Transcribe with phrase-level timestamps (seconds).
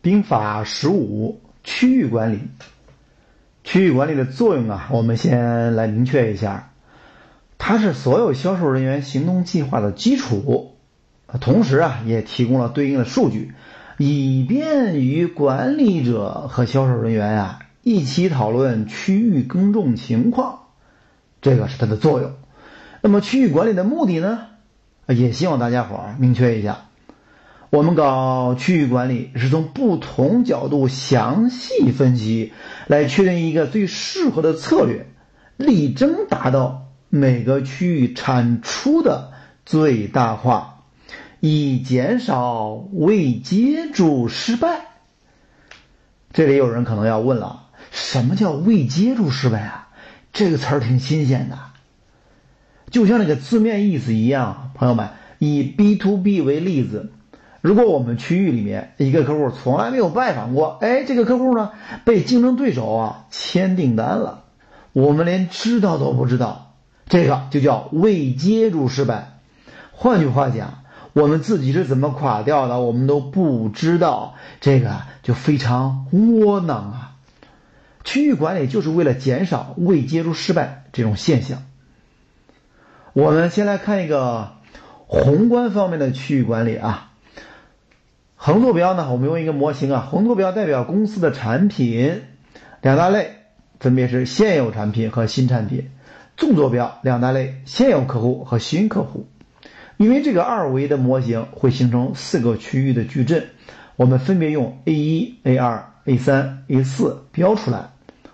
[0.00, 2.40] 兵法十五区域管理。
[3.64, 6.70] 区域管理的作用啊，我们先来明确一下，
[7.58, 10.76] 它是所有销售人员行动计划的基础，
[11.40, 13.52] 同时啊，也提供了对应的数据，
[13.98, 20.60] 以便于管理者和销售人员啊一起讨论区域耕种情况，
[21.42, 22.32] 这个是它的作用。
[23.02, 24.46] 那么区域管理的目的呢，
[25.06, 26.86] 也希望大家伙儿明确一下。
[27.70, 32.54] 我们搞区域管理是从不同角度详细分析，
[32.86, 35.06] 来确定一个最适合的策略，
[35.58, 39.32] 力争达到每个区域产出的
[39.66, 40.84] 最大化，
[41.40, 44.86] 以减少未接住失败。
[46.32, 49.88] 这里有人可能要问了，什么叫未接住失败啊？
[50.32, 51.58] 这个词儿挺新鲜的，
[52.90, 54.70] 就像那个字面意思一样。
[54.74, 57.12] 朋友们，以 B to B 为例子。
[57.60, 61.72] 如果我们区域里面一个客户从来没有拜访过，哎，这个客户呢
[62.04, 64.44] 被竞争对手啊签订单了，
[64.92, 66.74] 我们连知道都不知道，
[67.08, 69.38] 这个就叫未接入失败。
[69.90, 74.92] 换句话讲，我们自己是怎么垮掉的，我们都不知道，这个
[75.24, 77.16] 就非常窝囊啊。
[78.04, 81.64] 区域管理就是为了减少未接入失败这种现象。
[83.14, 84.52] 我们先来看一个
[85.08, 87.07] 宏观方面的区域管理啊。
[88.48, 89.12] 横坐标呢？
[89.12, 92.22] 我们用一个模型啊，横坐标代表公司的产品
[92.80, 93.32] 两大类，
[93.78, 95.82] 分别是现有产品和新产品；
[96.34, 99.28] 纵坐标两大类，现有客户和新客户。
[99.98, 103.48] 因为这个二维的模型会形成四个区域的矩阵，
[103.96, 107.90] 我们分别用 A 一、A 二、A 三、A 四标出来。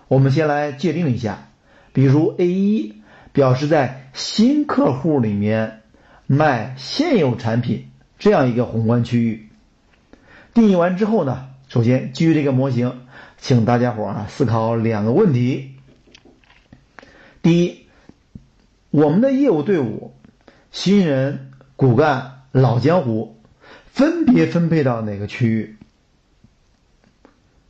[0.07, 1.49] 我们先来界定一下，
[1.91, 3.01] 比如 A 一
[3.33, 5.81] 表示在新客户里面
[6.25, 9.49] 卖现有产品这样一个宏观区域。
[10.55, 13.01] 定义完之后呢，首先基于这个模型，
[13.37, 15.75] 请大家伙啊思考两个问题。
[17.41, 17.87] 第一，
[18.89, 20.15] 我们的业务队伍，
[20.71, 23.37] 新人、骨干、老江湖，
[23.91, 25.75] 分别分配到哪个区域？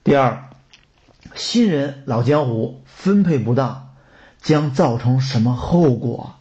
[0.03, 0.49] 第二，
[1.33, 3.95] 新人、老江湖分配不当，
[4.39, 6.35] 将造成什么后果？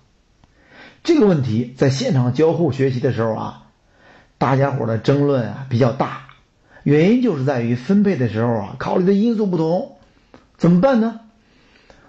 [1.02, 3.66] 这个问题在现场交互学习的时候啊，
[4.36, 6.23] 大家伙的争论啊比较大。
[6.84, 9.96] 原因就是在于分配的时候啊，考虑的因素不同，
[10.56, 11.20] 怎么办呢？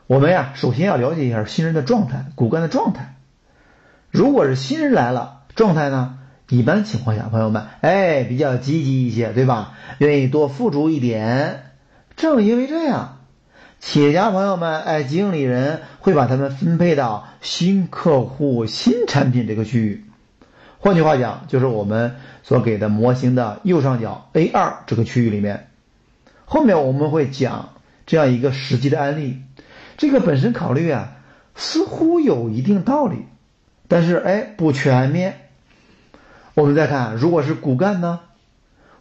[0.05, 3.15] 我们呀，首先要了解一下新人的状态，骨干的状态。
[4.11, 6.19] 如果是新人来了，状态呢，
[6.49, 9.73] 一般情况下，朋友们，哎，比较积极一些，对吧？
[9.97, 11.63] 愿意多付出一点。
[12.15, 13.19] 正因为这样，
[13.79, 20.05] 企业家朋友们，哎，经理人会把他们分配到新客户、新产品这个区域。
[20.85, 25.65] 换句话讲，就是我们所给的模型的右上角 A 二这个区域里面，
[26.45, 27.69] 后面我们会讲
[28.05, 29.41] 这样一个实际的案例。
[29.97, 31.13] 这个本身考虑啊，
[31.55, 33.25] 似乎有一定道理，
[33.87, 35.37] 但是哎不全面。
[36.53, 38.19] 我们再看，如果是骨干呢，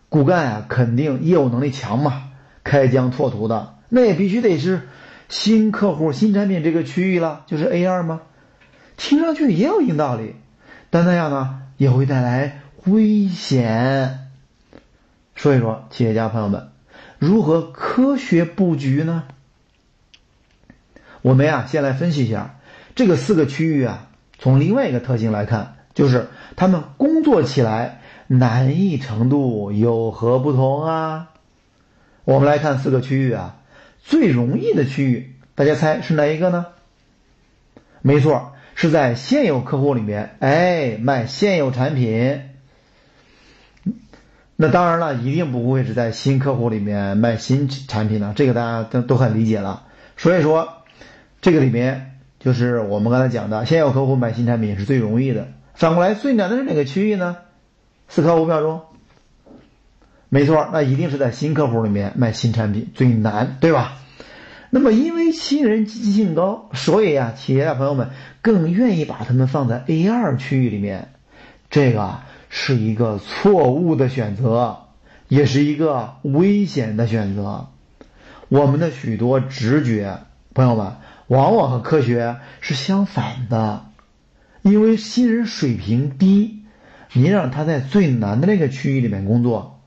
[0.08, 2.30] 骨干啊肯定业务能力强嘛，
[2.64, 4.88] 开疆拓土的，那也必须得是
[5.28, 8.22] 新客户、新产品这个区域了，就是 A 二吗？
[8.96, 10.34] 听上去也有一定道理，
[10.88, 11.60] 但那样呢？
[11.84, 14.30] 也会带来危险。
[15.34, 16.70] 说一说企业家朋友们
[17.18, 19.24] 如何科学布局呢？
[21.20, 22.58] 我们呀，先来分析一下
[22.94, 24.08] 这个四个区域啊。
[24.38, 31.30] 从另外一个特性来看，就是他们工作起来难易程度有何不同啊？
[32.24, 33.56] 我们来看四个区域啊，
[34.02, 36.66] 最容易的区域，大家猜是哪一个呢？
[38.00, 38.53] 没错。
[38.74, 42.42] 是在现有客户里面，哎，卖现有产品。
[44.56, 49.84] 那当然了，一定不会是在新客户里面卖新产品的，这个大家都都很理解了。
[50.16, 50.68] 所以说，
[51.40, 55.48] 这个里面就是我们刚才讲的，现有客户买新产品是最容易的。
[55.74, 57.36] 反过来，最难的是哪个区域呢？
[58.08, 58.82] 思考五秒钟。
[60.28, 63.98] 没错，那一定是在新客户里面卖新产品最难，对吧？
[64.74, 68.10] 那么，因为新人积极性高，所以啊，企业家朋友们
[68.42, 71.12] 更愿意把他们放在 A 二区域里面。
[71.70, 72.18] 这个
[72.48, 74.86] 是一个错误的选择，
[75.28, 77.68] 也是一个危险的选择。
[78.48, 80.18] 我们的许多直觉，
[80.54, 80.94] 朋友们，
[81.28, 83.84] 往往和科学是相反的。
[84.62, 86.64] 因为新人水平低，
[87.12, 89.80] 您让他在最难的那个区域里面工作，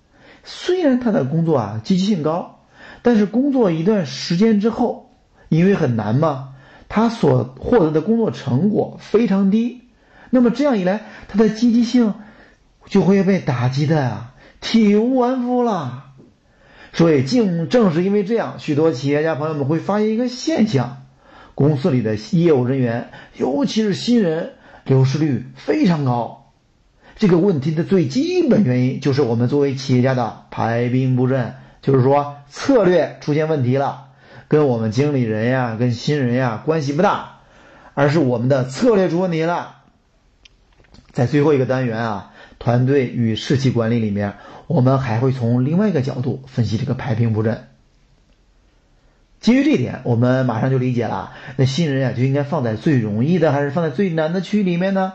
[0.46, 2.54] 虽然他的工作啊积极性高。
[3.02, 5.12] 但是工作一段时间之后，
[5.50, 6.50] 因为很难嘛，
[6.90, 9.82] 他所获得的工作成果非常低，
[10.30, 12.14] 那么这样一来，他的积极性
[12.86, 16.06] 就会被打击的呀，体无完肤了。
[16.94, 21.04] 所以，正正是因为这样，许多企业家朋友们会发现一个现象：
[21.54, 24.54] 公司里的业务人员，尤其是新人，
[24.84, 26.54] 流失率非常高。
[27.18, 34.08] 这个问题的最基本原因就是我们作为企业家的排兵布阵，就是说策略出现问题了，
[34.48, 37.40] 跟我们经理人呀、跟新人呀关系不大，
[37.94, 39.76] 而是我们的策略出问题了。
[41.12, 44.36] 在最后一个单元啊，团队与士气管理里面，
[44.68, 47.68] 我们还会从另外一个角度分析这个排兵布阵。
[49.40, 55.14] 基于这一点，我们马上就理解了，那新人呀就应该放在最容易的还是放在最难的区域里面呢？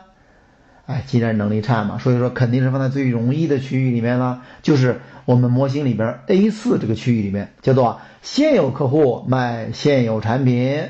[0.87, 10.89] 哎，既然能力差嘛，所以说肯定是放在最容易的区域里面了，就是我们模型里边 A 四这个区域里面，叫做现有客户卖现有产品。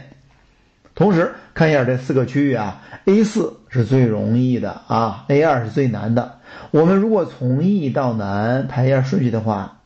[0.94, 6.38] 同时看一下这四个区域啊，A 四是最容易的啊，A 二是最难的。
[6.70, 9.80] 我们如果从易到难排一下顺序的话，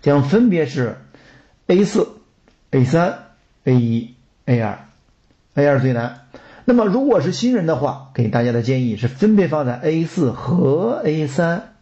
[0.00, 0.96] 将分别是
[1.66, 2.08] A 四、
[2.70, 3.18] A 三、
[3.64, 4.14] A 一、
[4.46, 4.78] A 二
[5.54, 6.20] ，A 二最难。
[6.68, 11.72] 那么，如果是新人的话，给大家的建议是分别放在 A 四和 A 三，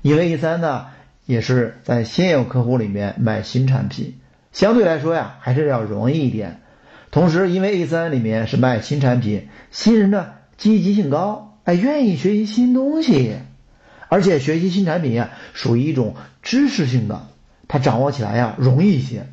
[0.00, 0.86] 因为 A 三呢
[1.26, 4.14] 也是在现有客户里面卖新产品，
[4.50, 6.62] 相对来说呀还是要容易一点。
[7.10, 13.36] 同时，因为 A 三里面是卖新产品，新人呢积极性高，哎，愿意学习新东西，
[14.08, 17.26] 而且学习新产品呀属于一种知识性的，
[17.68, 19.26] 他掌握起来呀容易一些。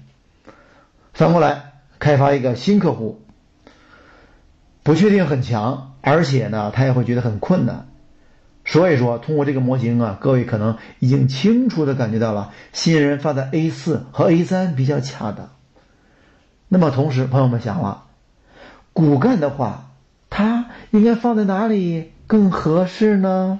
[1.13, 3.21] 反过来，开发一个新客户。
[4.87, 7.89] 不确定很强，而且呢，他也会觉得很困难。
[8.63, 15.49] 所以说，通过这个模型啊，各位可能已经清楚的感觉到了，新人放在 A 四和 A 三比较恰当。
[16.69, 18.05] 那么同时，朋友们想了，
[18.93, 19.89] 骨干的话，
[20.29, 23.59] 它应该放在哪里更合适呢？